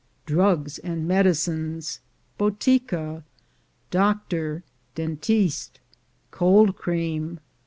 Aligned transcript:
Drugs 0.25 0.79
and 0.79 1.07
Medicines. 1.07 1.99
Botica. 2.39 3.21
Doctor— 3.91 4.63
Dentiste. 4.95 5.79
Cold 6.31 6.75
Cream. 6.75 7.39